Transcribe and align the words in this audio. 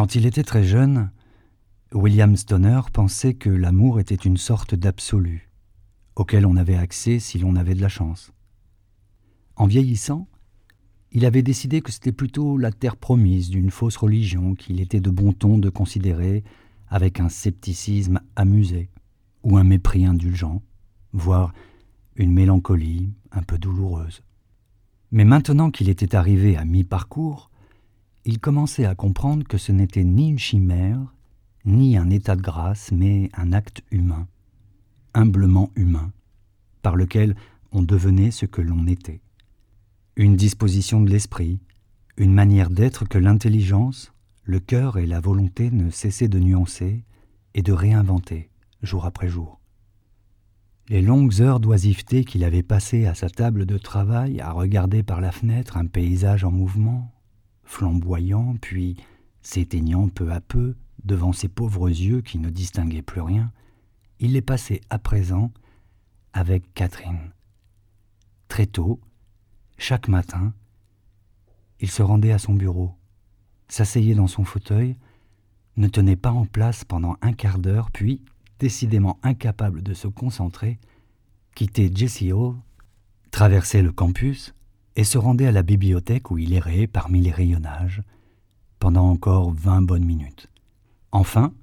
Quand 0.00 0.14
il 0.14 0.24
était 0.24 0.44
très 0.44 0.64
jeune, 0.64 1.10
William 1.92 2.34
Stoner 2.34 2.80
pensait 2.90 3.34
que 3.34 3.50
l'amour 3.50 4.00
était 4.00 4.14
une 4.14 4.38
sorte 4.38 4.74
d'absolu, 4.74 5.50
auquel 6.16 6.46
on 6.46 6.56
avait 6.56 6.74
accès 6.74 7.18
si 7.18 7.38
l'on 7.38 7.54
avait 7.54 7.74
de 7.74 7.82
la 7.82 7.90
chance. 7.90 8.32
En 9.56 9.66
vieillissant, 9.66 10.26
il 11.12 11.26
avait 11.26 11.42
décidé 11.42 11.82
que 11.82 11.92
c'était 11.92 12.12
plutôt 12.12 12.56
la 12.56 12.72
terre 12.72 12.96
promise 12.96 13.50
d'une 13.50 13.70
fausse 13.70 13.98
religion 13.98 14.54
qu'il 14.54 14.80
était 14.80 15.02
de 15.02 15.10
bon 15.10 15.34
ton 15.34 15.58
de 15.58 15.68
considérer 15.68 16.44
avec 16.88 17.20
un 17.20 17.28
scepticisme 17.28 18.20
amusé 18.36 18.88
ou 19.42 19.58
un 19.58 19.64
mépris 19.64 20.06
indulgent, 20.06 20.62
voire 21.12 21.52
une 22.16 22.32
mélancolie 22.32 23.12
un 23.32 23.42
peu 23.42 23.58
douloureuse. 23.58 24.22
Mais 25.10 25.26
maintenant 25.26 25.70
qu'il 25.70 25.90
était 25.90 26.14
arrivé 26.14 26.56
à 26.56 26.64
mi-parcours, 26.64 27.49
il 28.24 28.38
commençait 28.38 28.84
à 28.84 28.94
comprendre 28.94 29.46
que 29.46 29.58
ce 29.58 29.72
n'était 29.72 30.04
ni 30.04 30.28
une 30.28 30.38
chimère, 30.38 31.14
ni 31.64 31.96
un 31.96 32.10
état 32.10 32.36
de 32.36 32.42
grâce, 32.42 32.92
mais 32.92 33.30
un 33.34 33.52
acte 33.52 33.82
humain, 33.90 34.26
humblement 35.14 35.70
humain, 35.74 36.12
par 36.82 36.96
lequel 36.96 37.34
on 37.72 37.82
devenait 37.82 38.30
ce 38.30 38.46
que 38.46 38.60
l'on 38.60 38.86
était. 38.86 39.20
Une 40.16 40.36
disposition 40.36 41.00
de 41.00 41.10
l'esprit, 41.10 41.60
une 42.16 42.34
manière 42.34 42.70
d'être 42.70 43.06
que 43.06 43.18
l'intelligence, 43.18 44.12
le 44.44 44.60
cœur 44.60 44.98
et 44.98 45.06
la 45.06 45.20
volonté 45.20 45.70
ne 45.70 45.90
cessaient 45.90 46.28
de 46.28 46.38
nuancer 46.38 47.04
et 47.54 47.62
de 47.62 47.72
réinventer 47.72 48.50
jour 48.82 49.04
après 49.06 49.28
jour. 49.28 49.60
Les 50.88 51.02
longues 51.02 51.40
heures 51.40 51.60
d'oisiveté 51.60 52.24
qu'il 52.24 52.42
avait 52.42 52.62
passées 52.62 53.06
à 53.06 53.14
sa 53.14 53.30
table 53.30 53.64
de 53.64 53.78
travail 53.78 54.40
à 54.40 54.50
regarder 54.50 55.02
par 55.02 55.20
la 55.20 55.30
fenêtre 55.30 55.76
un 55.76 55.86
paysage 55.86 56.44
en 56.44 56.50
mouvement, 56.50 57.12
flamboyant, 57.70 58.56
puis 58.60 58.96
s'éteignant 59.42 60.08
peu 60.08 60.32
à 60.32 60.40
peu 60.40 60.74
devant 61.04 61.32
ses 61.32 61.48
pauvres 61.48 61.88
yeux 61.88 62.20
qui 62.20 62.38
ne 62.38 62.50
distinguaient 62.50 63.00
plus 63.00 63.20
rien, 63.20 63.52
il 64.18 64.32
les 64.32 64.42
passait 64.42 64.80
à 64.90 64.98
présent 64.98 65.52
avec 66.32 66.74
Catherine. 66.74 67.30
Très 68.48 68.66
tôt, 68.66 69.00
chaque 69.78 70.08
matin, 70.08 70.52
il 71.78 71.88
se 71.88 72.02
rendait 72.02 72.32
à 72.32 72.38
son 72.38 72.54
bureau, 72.54 72.96
s'asseyait 73.68 74.16
dans 74.16 74.26
son 74.26 74.44
fauteuil, 74.44 74.96
ne 75.76 75.86
tenait 75.86 76.16
pas 76.16 76.32
en 76.32 76.46
place 76.46 76.84
pendant 76.84 77.16
un 77.22 77.32
quart 77.32 77.60
d'heure, 77.60 77.92
puis, 77.92 78.20
décidément 78.58 79.20
incapable 79.22 79.82
de 79.82 79.94
se 79.94 80.08
concentrer, 80.08 80.80
quittait 81.54 81.90
Jesse 81.94 82.22
Hall, 82.32 82.56
traversait 83.30 83.82
le 83.82 83.92
campus 83.92 84.54
et 85.00 85.04
se 85.04 85.16
rendait 85.16 85.46
à 85.46 85.52
la 85.52 85.62
bibliothèque 85.62 86.30
où 86.30 86.36
il 86.36 86.52
errait 86.52 86.86
parmi 86.86 87.22
les 87.22 87.30
rayonnages 87.30 88.02
pendant 88.78 89.08
encore 89.08 89.50
vingt 89.50 89.80
bonnes 89.80 90.04
minutes. 90.04 90.50
Enfin, 91.10 91.54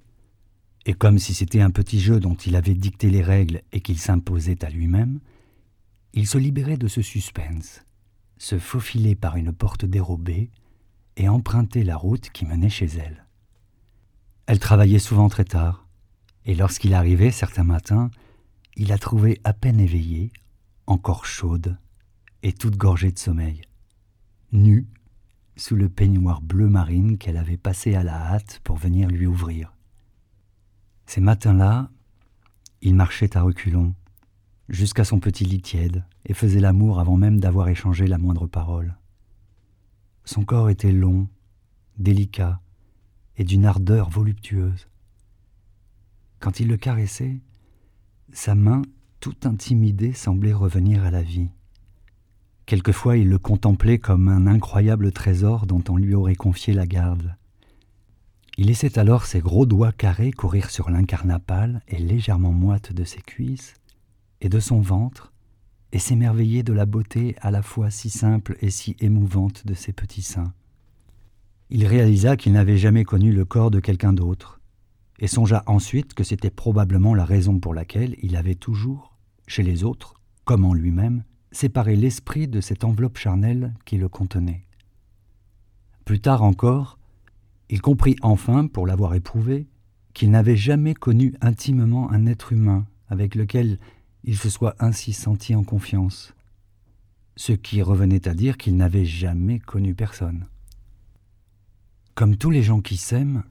et 0.87 0.95
comme 0.95 1.19
si 1.19 1.35
c'était 1.35 1.61
un 1.61 1.69
petit 1.69 1.99
jeu 1.99 2.19
dont 2.19 2.33
il 2.33 2.55
avait 2.55 2.73
dicté 2.73 3.11
les 3.11 3.21
règles 3.21 3.61
et 3.71 3.81
qu'il 3.81 3.99
s'imposait 3.99 4.65
à 4.65 4.71
lui-même, 4.71 5.19
il 6.13 6.25
se 6.25 6.39
libérait 6.39 6.77
de 6.77 6.87
ce 6.87 7.03
suspense, 7.03 7.85
se 8.39 8.57
faufilait 8.57 9.13
par 9.13 9.35
une 9.35 9.53
porte 9.53 9.85
dérobée 9.85 10.49
et 11.15 11.29
empruntait 11.29 11.83
la 11.83 11.95
route 11.95 12.31
qui 12.31 12.43
menait 12.43 12.69
chez 12.69 12.87
elle. 12.87 13.27
Elle 14.47 14.57
travaillait 14.57 14.97
souvent 14.97 15.29
très 15.29 15.45
tard, 15.45 15.87
et 16.45 16.55
lorsqu'il 16.55 16.95
arrivait 16.95 17.29
certains 17.29 17.63
matins, 17.63 18.09
il 18.77 18.87
la 18.87 18.97
trouvait 18.97 19.39
à 19.43 19.53
peine 19.53 19.79
éveillée, 19.79 20.31
encore 20.87 21.27
chaude 21.27 21.77
et 22.47 22.53
toute 22.53 22.77
gorgée 22.77 23.11
de 23.11 23.19
sommeil, 23.19 23.59
nue 24.53 24.87
sous 25.57 25.75
le 25.75 25.89
peignoir 25.89 26.41
bleu 26.41 26.69
marine 26.69 27.17
qu'elle 27.17 27.35
avait 27.35 27.57
passé 27.57 27.93
à 27.93 28.03
la 28.03 28.15
hâte 28.15 28.61
pour 28.63 28.77
venir 28.77 29.09
lui 29.09 29.25
ouvrir. 29.25 29.73
Ces 31.07 31.19
matins-là, 31.19 31.91
il 32.81 32.95
marchait 32.95 33.35
à 33.35 33.41
reculons, 33.41 33.93
jusqu'à 34.69 35.03
son 35.03 35.19
petit 35.19 35.43
lit 35.43 35.59
tiède, 35.59 36.05
et 36.23 36.33
faisait 36.33 36.61
l'amour 36.61 37.01
avant 37.01 37.17
même 37.17 37.41
d'avoir 37.41 37.67
échangé 37.67 38.07
la 38.07 38.17
moindre 38.17 38.47
parole. 38.47 38.95
Son 40.23 40.45
corps 40.45 40.69
était 40.69 40.93
long, 40.93 41.27
délicat, 41.97 42.61
et 43.35 43.43
d'une 43.43 43.65
ardeur 43.65 44.09
voluptueuse. 44.09 44.87
Quand 46.39 46.61
il 46.61 46.69
le 46.69 46.77
caressait, 46.77 47.41
sa 48.31 48.55
main, 48.55 48.83
tout 49.19 49.35
intimidée, 49.43 50.13
semblait 50.13 50.53
revenir 50.53 51.03
à 51.03 51.11
la 51.11 51.23
vie. 51.23 51.49
Quelquefois 52.67 53.15
il 53.15 53.29
le 53.29 53.39
contemplait 53.39 53.97
comme 53.97 54.27
un 54.27 54.45
incroyable 54.45 55.13
trésor 55.13 55.67
dont 55.67 55.83
on 55.87 55.95
lui 55.95 56.13
aurait 56.13 56.35
confié 56.35 56.73
la 56.73 56.85
garde. 56.85 57.33
Il 58.57 58.67
laissait 58.67 58.99
alors 58.99 59.25
ses 59.25 59.39
gros 59.39 59.65
doigts 59.65 59.93
carrés 59.93 60.33
courir 60.33 60.69
sur 60.69 60.89
l'incarnapale 60.89 61.81
et 61.87 61.97
légèrement 61.97 62.51
moite 62.51 62.91
de 62.91 63.05
ses 63.05 63.21
cuisses 63.21 63.75
et 64.41 64.49
de 64.49 64.59
son 64.59 64.81
ventre, 64.81 65.31
et 65.93 65.99
s'émerveiller 65.99 66.61
de 66.61 66.73
la 66.73 66.85
beauté 66.85 67.37
à 67.39 67.51
la 67.51 67.61
fois 67.61 67.89
si 67.89 68.09
simple 68.09 68.57
et 68.59 68.69
si 68.69 68.97
émouvante 68.99 69.65
de 69.65 69.73
ses 69.73 69.93
petits 69.93 70.21
seins. 70.21 70.53
Il 71.69 71.85
réalisa 71.85 72.35
qu'il 72.35 72.51
n'avait 72.51 72.77
jamais 72.77 73.05
connu 73.05 73.31
le 73.31 73.45
corps 73.45 73.71
de 73.71 73.79
quelqu'un 73.79 74.11
d'autre, 74.11 74.59
et 75.19 75.27
songea 75.27 75.63
ensuite 75.67 76.13
que 76.13 76.25
c'était 76.25 76.49
probablement 76.49 77.15
la 77.15 77.23
raison 77.23 77.59
pour 77.59 77.73
laquelle 77.73 78.17
il 78.21 78.35
avait 78.35 78.55
toujours, 78.55 79.15
chez 79.47 79.63
les 79.63 79.85
autres, 79.85 80.15
comme 80.43 80.65
en 80.65 80.73
lui-même, 80.73 81.23
séparé 81.57 81.95
l'esprit 81.95 82.47
de 82.47 82.61
cette 82.61 82.83
enveloppe 82.83 83.17
charnelle 83.17 83.73
qui 83.83 83.97
le 83.97 84.07
contenait. 84.07 84.63
Plus 86.05 86.19
tard 86.19 86.43
encore, 86.43 86.99
il 87.69 87.81
comprit 87.81 88.15
enfin, 88.21 88.67
pour 88.67 88.85
l'avoir 88.85 89.15
éprouvé, 89.15 89.67
qu'il 90.13 90.29
n'avait 90.29 90.55
jamais 90.55 90.93
connu 90.93 91.33
intimement 91.41 92.11
un 92.11 92.27
être 92.27 92.53
humain 92.53 92.85
avec 93.09 93.33
lequel 93.33 93.79
il 94.23 94.37
se 94.37 94.49
soit 94.49 94.75
ainsi 94.79 95.13
senti 95.13 95.55
en 95.55 95.63
confiance, 95.63 96.35
ce 97.35 97.53
qui 97.53 97.81
revenait 97.81 98.27
à 98.27 98.35
dire 98.35 98.57
qu'il 98.57 98.77
n'avait 98.77 99.05
jamais 99.05 99.59
connu 99.59 99.95
personne. 99.95 100.45
Comme 102.13 102.37
tous 102.37 102.51
les 102.51 102.61
gens 102.61 102.81
qui 102.81 102.97
s'aiment, 102.97 103.43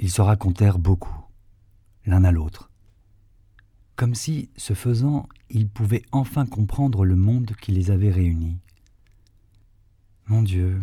ils 0.00 0.10
se 0.10 0.22
racontèrent 0.22 0.78
beaucoup, 0.78 1.26
l'un 2.06 2.24
à 2.24 2.32
l'autre, 2.32 2.70
comme 3.98 4.14
si, 4.14 4.48
ce 4.56 4.74
faisant, 4.74 5.28
ils 5.50 5.68
pouvaient 5.68 6.04
enfin 6.12 6.46
comprendre 6.46 7.04
le 7.04 7.16
monde 7.16 7.50
qui 7.60 7.72
les 7.72 7.90
avait 7.90 8.12
réunis. 8.12 8.60
Mon 10.28 10.44
Dieu, 10.44 10.80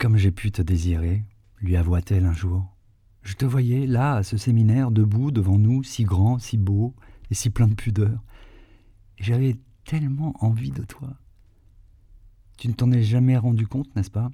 comme 0.00 0.16
j'ai 0.16 0.32
pu 0.32 0.50
te 0.50 0.62
désirer, 0.62 1.22
lui 1.60 1.76
avoua-t-elle 1.76 2.26
un 2.26 2.32
jour. 2.32 2.66
Je 3.22 3.34
te 3.34 3.44
voyais 3.44 3.86
là, 3.86 4.16
à 4.16 4.22
ce 4.24 4.36
séminaire, 4.36 4.90
debout 4.90 5.30
devant 5.30 5.58
nous, 5.58 5.84
si 5.84 6.02
grand, 6.02 6.40
si 6.40 6.58
beau, 6.58 6.92
et 7.30 7.34
si 7.34 7.50
plein 7.50 7.68
de 7.68 7.74
pudeur. 7.74 8.20
J'avais 9.20 9.56
tellement 9.84 10.34
envie 10.44 10.72
de 10.72 10.82
toi. 10.82 11.16
Tu 12.56 12.66
ne 12.66 12.72
t'en 12.72 12.90
es 12.90 13.04
jamais 13.04 13.36
rendu 13.36 13.68
compte, 13.68 13.94
n'est-ce 13.94 14.10
pas? 14.10 14.32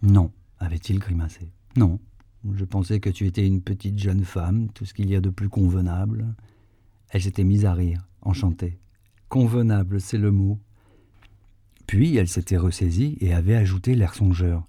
Non, 0.00 0.32
avait-il 0.58 1.00
grimacé. 1.00 1.52
Non, 1.76 2.00
je 2.52 2.64
pensais 2.64 3.00
que 3.00 3.10
tu 3.10 3.26
étais 3.26 3.46
une 3.46 3.62
petite 3.62 3.98
jeune 3.98 4.24
femme, 4.24 4.68
tout 4.74 4.84
ce 4.84 4.94
qu'il 4.94 5.10
y 5.10 5.16
a 5.16 5.20
de 5.20 5.30
plus 5.30 5.48
convenable. 5.48 6.34
Elle 7.10 7.22
s'était 7.22 7.44
mise 7.44 7.64
à 7.64 7.72
rire, 7.72 8.06
enchantée. 8.22 8.78
Convenable, 9.28 10.00
c'est 10.00 10.18
le 10.18 10.30
mot. 10.30 10.58
Puis 11.86 12.16
elle 12.16 12.28
s'était 12.28 12.56
ressaisie 12.56 13.16
et 13.20 13.32
avait 13.32 13.56
ajouté 13.56 13.94
l'air 13.94 14.14
songeur. 14.14 14.66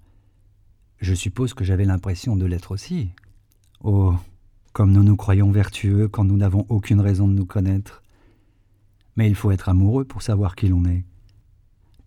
Je 0.98 1.14
suppose 1.14 1.54
que 1.54 1.64
j'avais 1.64 1.84
l'impression 1.84 2.36
de 2.36 2.46
l'être 2.46 2.72
aussi. 2.72 3.10
Oh, 3.82 4.14
comme 4.72 4.92
nous 4.92 5.02
nous 5.02 5.16
croyons 5.16 5.50
vertueux 5.50 6.08
quand 6.08 6.24
nous 6.24 6.36
n'avons 6.36 6.66
aucune 6.68 7.00
raison 7.00 7.28
de 7.28 7.34
nous 7.34 7.46
connaître. 7.46 8.02
Mais 9.16 9.28
il 9.28 9.34
faut 9.34 9.50
être 9.50 9.68
amoureux 9.68 10.04
pour 10.04 10.22
savoir 10.22 10.56
qui 10.56 10.68
l'on 10.68 10.84
est. 10.84 11.04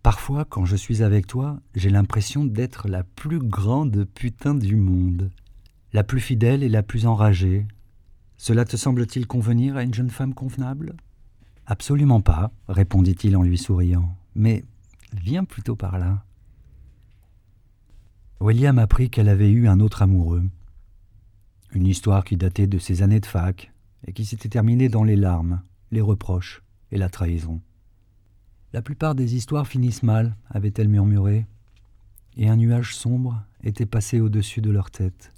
Parfois, 0.02 0.44
quand 0.44 0.64
je 0.64 0.76
suis 0.76 1.02
avec 1.02 1.26
toi, 1.26 1.60
j'ai 1.74 1.90
l'impression 1.90 2.44
d'être 2.44 2.88
la 2.88 3.04
plus 3.04 3.38
grande 3.38 4.06
putain 4.14 4.54
du 4.54 4.76
monde, 4.76 5.30
la 5.92 6.04
plus 6.04 6.20
fidèle 6.20 6.62
et 6.62 6.68
la 6.68 6.82
plus 6.82 7.06
enragée. 7.06 7.66
Cela 8.36 8.64
te 8.64 8.76
semble-t-il 8.76 9.26
convenir 9.26 9.76
à 9.76 9.82
une 9.82 9.94
jeune 9.94 10.10
femme 10.10 10.34
convenable? 10.34 10.96
Absolument 11.66 12.20
pas, 12.20 12.52
répondit-il 12.68 13.36
en 13.36 13.42
lui 13.42 13.58
souriant. 13.58 14.16
Mais 14.34 14.64
viens 15.12 15.44
plutôt 15.44 15.76
par 15.76 15.98
là. 15.98 16.24
William 18.40 18.78
apprit 18.78 19.10
qu'elle 19.10 19.28
avait 19.28 19.50
eu 19.50 19.68
un 19.68 19.80
autre 19.80 20.02
amoureux, 20.02 20.44
une 21.72 21.86
histoire 21.86 22.24
qui 22.24 22.36
datait 22.36 22.66
de 22.66 22.78
ses 22.78 23.02
années 23.02 23.20
de 23.20 23.26
fac 23.26 23.70
et 24.06 24.12
qui 24.12 24.24
s'était 24.24 24.48
terminée 24.48 24.88
dans 24.88 25.04
les 25.04 25.16
larmes, 25.16 25.60
les 25.90 26.00
reproches 26.00 26.62
et 26.90 26.96
la 26.96 27.10
trahison. 27.10 27.60
La 28.72 28.82
plupart 28.82 29.14
des 29.14 29.34
histoires 29.34 29.66
finissent 29.66 30.02
mal, 30.02 30.36
avait-elle 30.48 30.88
murmuré, 30.88 31.46
et 32.36 32.48
un 32.48 32.56
nuage 32.56 32.94
sombre 32.94 33.44
était 33.62 33.86
passé 33.86 34.20
au-dessus 34.20 34.60
de 34.60 34.70
leur 34.70 34.90
tête. 34.90 35.32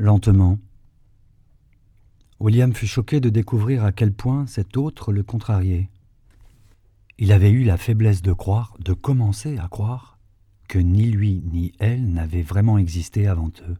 Lentement, 0.00 0.60
William 2.38 2.72
fut 2.72 2.86
choqué 2.86 3.18
de 3.18 3.30
découvrir 3.30 3.82
à 3.82 3.90
quel 3.90 4.12
point 4.12 4.46
cet 4.46 4.76
autre 4.76 5.12
le 5.12 5.24
contrariait. 5.24 5.90
Il 7.18 7.32
avait 7.32 7.50
eu 7.50 7.64
la 7.64 7.76
faiblesse 7.76 8.22
de 8.22 8.32
croire, 8.32 8.76
de 8.78 8.92
commencer 8.92 9.58
à 9.58 9.66
croire, 9.66 10.20
que 10.68 10.78
ni 10.78 11.10
lui 11.10 11.42
ni 11.50 11.72
elle 11.80 12.12
n'avaient 12.12 12.42
vraiment 12.42 12.78
existé 12.78 13.26
avant 13.26 13.50
eux. 13.68 13.76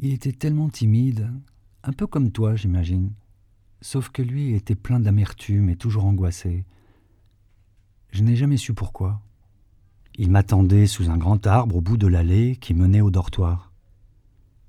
Il 0.00 0.12
était 0.12 0.32
tellement 0.32 0.68
timide, 0.68 1.30
un 1.84 1.92
peu 1.92 2.08
comme 2.08 2.32
toi, 2.32 2.56
j'imagine, 2.56 3.12
sauf 3.80 4.08
que 4.08 4.22
lui 4.22 4.54
était 4.54 4.74
plein 4.74 4.98
d'amertume 4.98 5.68
et 5.68 5.76
toujours 5.76 6.04
angoissé. 6.04 6.64
Je 8.10 8.24
n'ai 8.24 8.34
jamais 8.34 8.56
su 8.56 8.74
pourquoi. 8.74 9.22
Il 10.16 10.32
m'attendait 10.32 10.88
sous 10.88 11.10
un 11.10 11.16
grand 11.16 11.46
arbre 11.46 11.76
au 11.76 11.80
bout 11.80 11.96
de 11.96 12.08
l'allée 12.08 12.56
qui 12.56 12.74
menait 12.74 13.02
au 13.02 13.12
dortoir. 13.12 13.70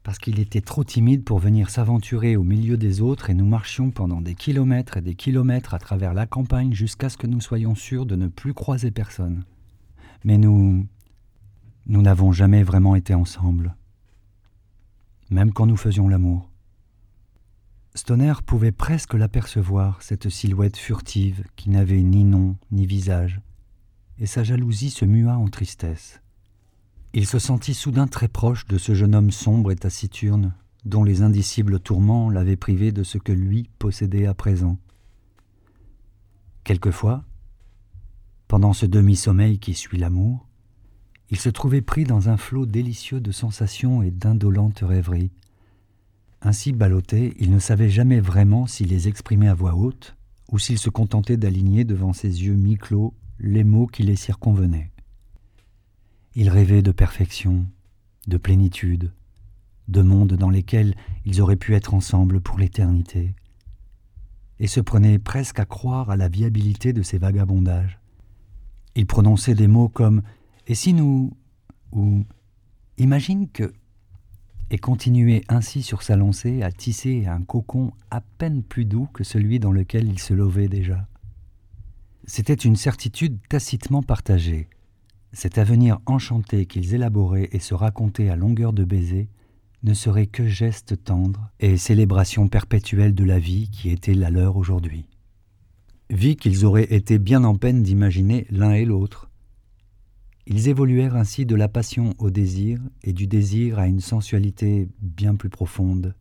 Parce 0.05 0.19
qu'il 0.19 0.39
était 0.39 0.61
trop 0.61 0.83
timide 0.83 1.23
pour 1.23 1.39
venir 1.39 1.71
s'aventurer 1.71 2.35
au 2.35 2.43
milieu 2.43 2.77
des 2.77 3.01
autres 3.01 3.31
et 3.31 3.33
nous 3.33 3.47
marchions 3.47 3.89
pendant 3.89 4.21
des 4.21 4.35
kilomètres 4.35 4.97
et 4.97 5.01
des 5.01 5.15
kilomètres 5.15 5.73
à 5.73 5.79
travers 5.79 6.13
la 6.13 6.27
campagne 6.27 6.73
jusqu'à 6.73 7.09
ce 7.09 7.17
que 7.17 7.25
nous 7.25 7.41
soyons 7.41 7.73
sûrs 7.73 8.05
de 8.05 8.15
ne 8.15 8.27
plus 8.27 8.53
croiser 8.53 8.91
personne. 8.91 9.45
Mais 10.23 10.37
nous, 10.37 10.85
nous 11.87 12.01
n'avons 12.03 12.31
jamais 12.31 12.61
vraiment 12.61 12.95
été 12.95 13.15
ensemble, 13.15 13.75
même 15.31 15.51
quand 15.51 15.65
nous 15.65 15.75
faisions 15.75 16.07
l'amour. 16.07 16.51
Stoner 17.95 18.33
pouvait 18.45 18.71
presque 18.71 19.15
l'apercevoir, 19.15 20.03
cette 20.03 20.29
silhouette 20.29 20.77
furtive 20.77 21.45
qui 21.55 21.71
n'avait 21.71 22.03
ni 22.03 22.25
nom 22.25 22.57
ni 22.71 22.85
visage, 22.85 23.41
et 24.19 24.27
sa 24.27 24.43
jalousie 24.43 24.91
se 24.91 25.05
mua 25.05 25.35
en 25.35 25.47
tristesse. 25.47 26.21
Il 27.17 27.25
se 27.25 27.39
sentit 27.39 27.73
soudain 27.73 28.07
très 28.07 28.27
proche 28.27 28.67
de 28.67 28.77
ce 28.77 28.93
jeune 28.93 29.15
homme 29.15 29.31
sombre 29.31 29.71
et 29.71 29.77
taciturne, 29.77 30.53
dont 30.83 31.05
les 31.05 31.21
indicibles 31.21 31.79
tourments 31.79 32.29
l'avaient 32.29 32.57
privé 32.57 32.91
de 32.91 33.03
ce 33.03 33.17
que 33.17 33.31
lui 33.31 33.69
possédait 33.79 34.25
à 34.25 34.33
présent. 34.33 34.77
Quelquefois, 36.65 37.23
pendant 38.49 38.73
ce 38.73 38.85
demi-sommeil 38.85 39.59
qui 39.59 39.75
suit 39.75 39.97
l'amour, 39.97 40.45
il 41.29 41.39
se 41.39 41.47
trouvait 41.47 41.81
pris 41.81 42.03
dans 42.03 42.27
un 42.27 42.35
flot 42.35 42.65
délicieux 42.65 43.21
de 43.21 43.31
sensations 43.31 44.03
et 44.03 44.11
d'indolentes 44.11 44.83
rêveries. 44.83 45.31
Ainsi 46.41 46.73
ballotté, 46.73 47.33
il 47.39 47.49
ne 47.49 47.59
savait 47.59 47.89
jamais 47.89 48.19
vraiment 48.19 48.67
s'il 48.67 48.89
les 48.89 49.07
exprimait 49.07 49.47
à 49.47 49.53
voix 49.53 49.75
haute 49.75 50.17
ou 50.51 50.59
s'il 50.59 50.77
se 50.77 50.89
contentait 50.89 51.37
d'aligner 51.37 51.85
devant 51.85 52.11
ses 52.11 52.43
yeux 52.43 52.55
mi-clos 52.55 53.13
les 53.39 53.63
mots 53.63 53.87
qui 53.87 54.03
les 54.03 54.17
circonvenaient. 54.17 54.91
Il 56.35 56.49
rêvait 56.49 56.81
de 56.81 56.91
perfection, 56.91 57.65
de 58.27 58.37
plénitude, 58.37 59.13
de 59.87 60.01
mondes 60.01 60.33
dans 60.33 60.49
lesquels 60.49 60.95
ils 61.25 61.41
auraient 61.41 61.55
pu 61.55 61.75
être 61.75 61.93
ensemble 61.93 62.41
pour 62.41 62.57
l'éternité, 62.57 63.33
et 64.59 64.67
se 64.67 64.81
prenait 64.81 65.17
presque 65.17 65.59
à 65.59 65.65
croire 65.65 66.09
à 66.09 66.17
la 66.17 66.27
viabilité 66.27 66.91
de 66.91 67.03
ces 67.03 67.17
vagabondages. 67.17 67.99
Il 68.95 69.05
prononçait 69.05 69.55
des 69.55 69.67
mots 69.67 69.89
comme 69.89 70.21
Et 70.67 70.75
si 70.75 70.93
nous? 70.93 71.35
ou 71.91 72.25
Imagine 72.97 73.49
que 73.49 73.73
et 74.71 74.77
continuait 74.77 75.43
ainsi 75.47 75.83
sur 75.83 76.01
sa 76.01 76.15
lancée 76.15 76.63
à 76.63 76.71
tisser 76.71 77.27
un 77.27 77.41
cocon 77.43 77.93
à 78.09 78.19
peine 78.19 78.63
plus 78.63 78.85
doux 78.85 79.07
que 79.13 79.23
celui 79.23 79.59
dans 79.59 79.71
lequel 79.71 80.07
il 80.07 80.19
se 80.19 80.33
lovait 80.33 80.67
déjà. 80.67 81.07
C'était 82.25 82.53
une 82.53 82.75
certitude 82.75 83.37
tacitement 83.47 84.01
partagée. 84.01 84.67
Cet 85.35 85.59
avenir 85.59 85.99
enchanté 86.07 86.65
qu'ils 86.65 86.95
élaboraient 86.95 87.49
et 87.51 87.59
se 87.59 87.75
racontaient 87.75 88.29
à 88.29 88.35
longueur 88.35 88.73
de 88.73 88.83
baisers 88.83 89.27
ne 89.83 89.93
serait 89.93 90.27
que 90.27 90.47
geste 90.47 91.03
tendre 91.03 91.51
et 91.59 91.77
célébration 91.77 92.47
perpétuelle 92.47 93.13
de 93.13 93.23
la 93.23 93.37
vie 93.37 93.69
qui 93.69 93.91
était 93.91 94.15
la 94.15 94.31
leur 94.31 94.57
aujourd'hui 94.57 95.05
vit 96.09 96.35
qu'ils 96.35 96.65
auraient 96.65 96.93
été 96.93 97.17
bien 97.19 97.43
en 97.43 97.55
peine 97.55 97.83
d'imaginer 97.83 98.45
l'un 98.49 98.71
et 98.71 98.85
l'autre. 98.85 99.29
Ils 100.47 100.67
évoluèrent 100.67 101.15
ainsi 101.15 101.45
de 101.45 101.55
la 101.55 101.67
passion 101.67 102.13
au 102.19 102.29
désir 102.29 102.79
et 103.03 103.13
du 103.13 103.27
désir 103.27 103.79
à 103.79 103.87
une 103.87 104.01
sensualité 104.01 104.87
bien 105.01 105.35
plus 105.35 105.49
profonde, 105.49 106.15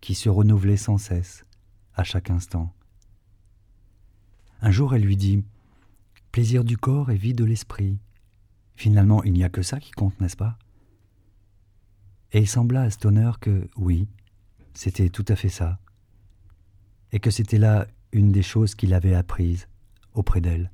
qui 0.00 0.14
se 0.14 0.28
renouvelait 0.28 0.76
sans 0.76 0.98
cesse, 0.98 1.46
à 1.94 2.04
chaque 2.04 2.30
instant. 2.30 2.72
Un 4.60 4.70
jour 4.70 4.94
elle 4.94 5.02
lui 5.02 5.16
dit 5.16 5.42
Plaisir 6.30 6.64
du 6.64 6.76
corps 6.76 7.10
et 7.10 7.16
vie 7.16 7.34
de 7.34 7.44
l'esprit. 7.44 7.98
Finalement, 8.82 9.22
il 9.22 9.32
n'y 9.32 9.44
a 9.44 9.48
que 9.48 9.62
ça 9.62 9.78
qui 9.78 9.92
compte, 9.92 10.20
n'est-ce 10.20 10.36
pas? 10.36 10.58
Et 12.32 12.40
il 12.40 12.48
sembla 12.48 12.82
à 12.82 12.90
Stoner 12.90 13.30
que 13.40 13.68
oui, 13.76 14.08
c'était 14.74 15.08
tout 15.08 15.24
à 15.28 15.36
fait 15.36 15.50
ça, 15.50 15.78
et 17.12 17.20
que 17.20 17.30
c'était 17.30 17.58
là 17.58 17.86
une 18.10 18.32
des 18.32 18.42
choses 18.42 18.74
qu'il 18.74 18.92
avait 18.92 19.14
apprises 19.14 19.68
auprès 20.14 20.40
d'elle. 20.40 20.72